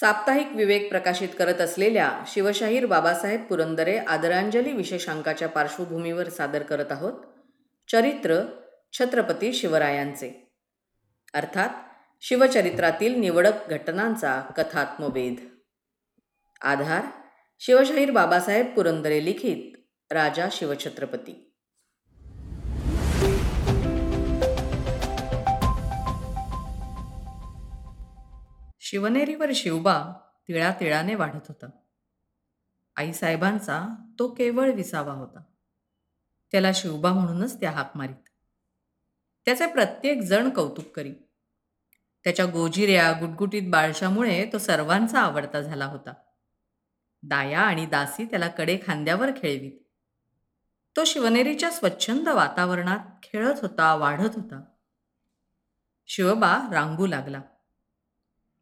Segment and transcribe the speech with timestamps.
[0.00, 7.12] साप्ताहिक विवेक प्रकाशित करत असलेल्या शिवशाहीर बाबासाहेब पुरंदरे आदरांजली विशेषांकाच्या पार्श्वभूमीवर सादर करत आहोत.
[7.92, 8.40] चरित्र
[8.92, 10.52] छत्रपती शिवरायांचे.
[11.34, 11.68] अर्थात
[12.20, 15.34] शिवचरित्रातील निवडक घटनांचा कथात्मवेध.
[16.60, 17.02] आधार
[17.60, 19.76] शिवशाहीर बाबासाहेब पुरंदरे लिखित
[20.12, 21.53] राजा शिवछत्रपती.
[28.94, 30.12] शिवनेरीवर शिवबा
[30.48, 31.66] तिळा तिळाने वाढत होता.
[32.96, 35.42] आईसाहेबांचा तो केवळ विसावा होता.
[36.52, 38.28] त्याला शिवबा म्हणूनच त्या हाक मारीत.
[39.44, 41.14] त्याचे प्रत्येक जण कौतुक करी.
[42.24, 46.14] त्याच्या गोजिऱ्या गुटगुटीत बाळशामुळे तो सर्वांचा आवडता झाला होता.
[47.22, 49.72] दाया आणि दासी त्याला कडे खांद्यावर खेळवीत.
[50.96, 54.64] तो शिवनेरीच्या स्वच्छंद वातावरणात खेळत होता वाढत होता.
[56.06, 57.40] शिवबा रांगू लागला.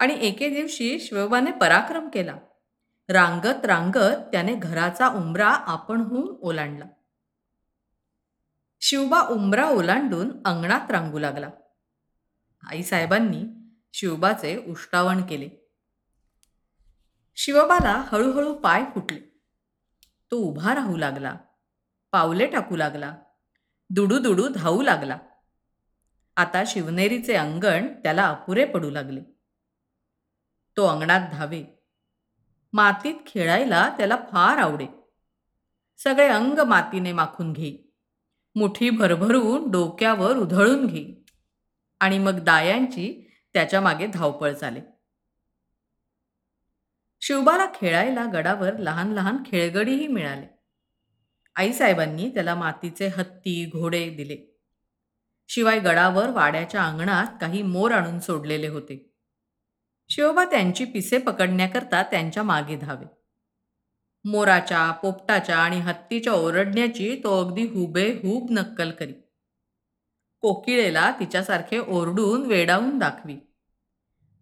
[0.00, 2.36] आणि एके दिवशी शिवबाने पराक्रम केला.
[3.08, 6.84] रांगत रांगत त्याने घराचा उंबरा आपणहून ओलांडला.
[8.80, 11.50] शिवबा उंबरा ओलांडून अंगणात रांगू लागला.
[12.62, 13.44] आईसाहेबांनी
[13.92, 15.48] शिवबाचे उष्टावण केले.
[17.36, 19.40] शिवबाला हळूहळू पाय फुटले.
[20.30, 21.34] तो उभा राहू लागला.
[22.12, 23.16] पावले टाकू लागला.
[23.90, 25.18] दुडू दुडू धावू लागला.
[26.36, 29.39] आता शिवनेरीचे अंगण त्याला अपुरे पडू लागले.
[30.76, 31.64] तो अंगणात धावे.
[32.72, 34.86] मातीत खेळायला त्याला फार आवडे.
[35.98, 37.92] सगळे अंग मातीने माखून घे.
[38.54, 41.24] मुठी भरभरून डोक्यावर उधळून घे.
[42.00, 44.80] आणि मग दायांची त्याच्यामागे धावपळ चाले.
[47.20, 50.46] शिवबाला खेळायला गडावर लहान लहान खेळगडीही मिळाले.
[51.56, 54.58] आईसाहेबांनी त्याला मातीचे हत्ती घोडे दिले.
[55.48, 59.09] शिवाय गडावर वाड्याच्या अंगणात काही मोर आणून सोडलेले होते.
[60.10, 63.06] शिवबा त्यांची पिसे पकडण्याकरता त्यांच्या मागे धावे.
[64.24, 69.12] मोराच्या पोपटाच्या आणि हत्तीच्या ओरडण्याची तो अगदी हुबेहूब नक्कल करी.
[70.40, 73.36] कोकिळेला तिच्यासारखे ओरडून वेडावून दाखवी.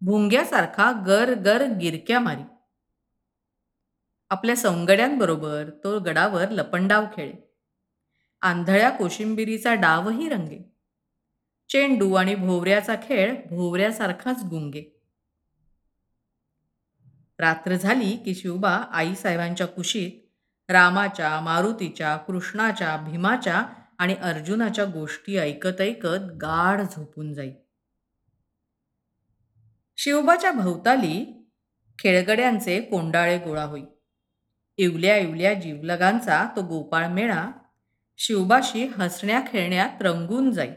[0.01, 2.43] भुंग्यासारखा गर गर गिरक्या मारी.
[4.31, 7.57] आपल्या सौंगड्यांबरोबर तो गडावर लपंडाव खेळे.
[8.41, 10.75] आंधळ्या कोशिंबिरीचा डावही रंगे.
[11.69, 14.98] चेंडू आणि भोवऱ्याचा खेळ भोवऱ्यासारखाच गुंगे.
[17.39, 20.11] रात्र झाली की शिवबा आईसाहेबांच्या कुशीत
[20.71, 23.65] रामाच्या मारुतीच्या कृष्णाच्या भीमाच्या
[23.99, 27.51] आणि अर्जुनाच्या गोष्टी ऐकत ऐकत गाढ झोपून जाई.
[29.97, 31.49] शिवबाच्या भोवताली
[31.99, 33.83] खेळगड्यांचे कोंडाळे गोळा होई.
[34.77, 37.51] इवल्या इवल्या जीवलगांचा तो गोपाळ मेळा
[38.17, 40.71] शिवबाशी हसण्या खेळण्यात रंगून जाई.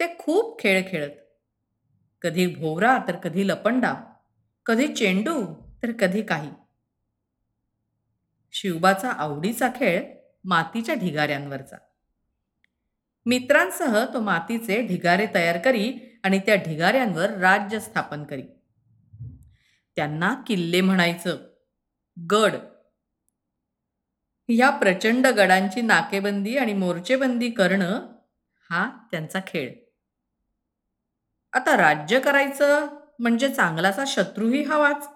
[0.00, 1.10] ते खूप खेळ खेळत.
[2.22, 4.15] कधी भोवरा तर कधी लपंडाव
[4.66, 6.50] कधी चेंडू तर कधी काही.
[8.52, 11.76] शिवबाचा आवडीचा खेळ मातीच्या ढिगाऱ्यांवरचा.
[13.26, 18.42] मित्रांसह तो मातीचे ढिगारे तयार करी आणि त्या ढिगाऱ्यांवर राज्य स्थापन करी.
[19.96, 21.50] त्यांना किल्ले म्हणायचं.
[22.30, 22.52] गड.
[24.48, 28.16] या प्रचंड गडांची नाकेबंदी आणि मोर्चेबंदी करणं
[28.70, 29.74] हा त्यांचा खेळ.
[31.52, 32.86] आता राज्य करायचं?
[33.18, 35.08] म्हणजे चांगलाचा शत्रूही हवाच.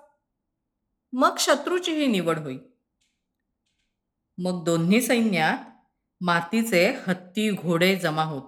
[1.13, 2.59] मग शत्रूचीही निवड होई.
[4.39, 5.71] मग दोन्ही सैन्यात
[6.21, 8.43] मातीचे हत्ती घोडे जमा होत.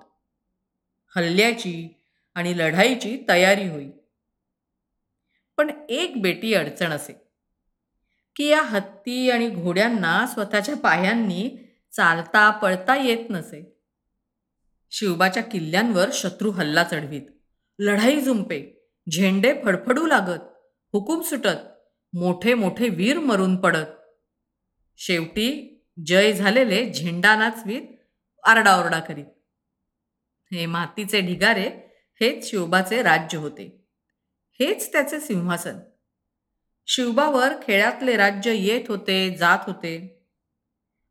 [1.16, 2.04] हल्ल्याची
[2.34, 3.90] आणि लढाईची तयारी होई.
[5.56, 7.12] पण एक बेटी अडचण असे
[8.36, 11.50] की या हत्ती आणि घोड्यांना स्वतःच्या पायांनी
[11.92, 13.78] चालता पळता येत नसे.
[14.90, 17.22] शिवबाच्या किल्ल्यांवर शत्रू हल्ला चढवीत.
[17.78, 18.81] लढाई झुंपे.
[19.10, 20.40] झेंडे फडफडू लागत
[20.92, 23.86] हुकूम सुटत मोठे मोठे वीर मरून पडत.
[24.96, 27.82] शेवटी जय झालेले झेंडा नाचवीत
[28.44, 29.24] आरडाओरडा करीत.
[30.52, 31.68] हे मातीचे ढिगारे
[32.20, 33.86] हेच शिवबाचे राज्य होते.
[34.60, 35.78] हेच त्याचे सिंहासन.
[36.86, 40.24] शिवबावर खेळातले राज्य येत होते जात होते.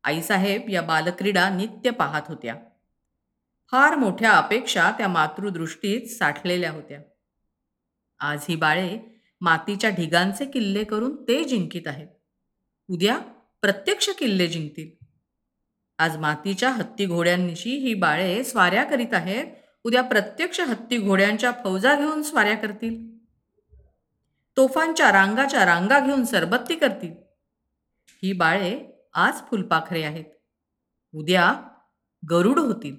[0.03, 2.55] आईसाहेब या बालक्रीडा नित्य पाहत होत्या.
[3.71, 7.01] फार मोठ्या अपेक्षा त्या मातृदृष्टीत साठलेल्या होत्या.
[8.21, 12.07] आज ही बाळे मातीच्या ढिगांचे किल्ले करून ते जिंकित आहेत.
[12.89, 13.17] उद्या
[13.61, 15.05] प्रत्यक्ष किल्ले जिंकतील.
[15.97, 19.45] आज मातीच्या हत्ती घोड्यांशी ही बाळे स्वाऱ्या करीत आहेत.
[19.83, 23.17] उद्या प्रत्यक्ष हत्ती घोड्यांच्या फौजा घेऊन स्वाऱ्या करतील.
[24.57, 27.13] तोफांच्या रांगाच्या रांगा घेऊन सरबत्ती करतील.
[28.23, 30.25] ही बाळे आज फुलपाखरे आहेत.
[31.13, 31.61] उद्या
[32.29, 32.97] गरुड होतील.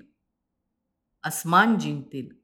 [1.24, 2.41] अस्मान जिंकतील.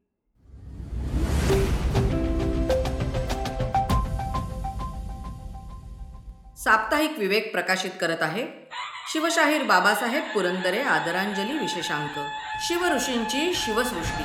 [6.63, 8.47] साप्ताहिक विवेक प्रकाशित करत आहे.
[9.13, 12.11] शिवशाहीर बाबासाहेब पुरंदरे आदरांजली विशेषांक.
[12.61, 14.23] शिवऋषींची शिवसृष्टी.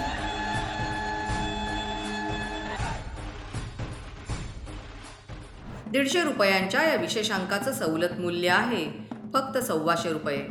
[5.91, 9.09] दीडशे रुपयांच्या या विशेषांकाचं सवलत मूल्य आहे.
[9.35, 10.47] फक्त सव्वाशे रुपये.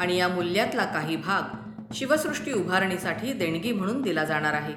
[0.00, 1.42] आणि या मूल्यातला काही भाग
[1.94, 4.74] शिवसृष्टी उभारणीसाठी देणगी म्हणून दिला जाणार आहे.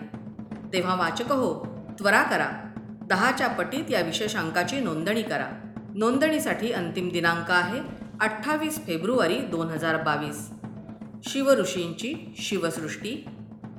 [0.73, 1.65] तेव्हा वाचक हो
[1.99, 2.49] त्वरा करा.
[3.09, 5.65] दहाच्या पटीत या विशेषांकाची नोंदणी करा.
[5.95, 7.79] नोंदणीसाठी अंतिम दिनांक आहे
[8.21, 10.49] अठ्ठावीस फेब्रुवारी दोन हजार बावीस.
[11.23, 13.25] शिवऋषींची शिवसृष्टी.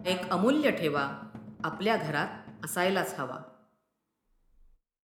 [0.07, 1.09] एक अमूल्य ठेवा.
[1.65, 2.27] आपल्या घरात
[2.65, 3.50] असायलाच हवा.